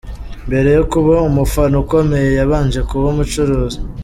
Mbere 0.47 0.69
yo 0.77 0.83
kuba 0.91 1.13
umufana 1.29 1.75
ukomeye, 1.83 2.29
yabanje 2.39 2.79
kuba 2.89 3.05
umucuruzi. 3.13 3.79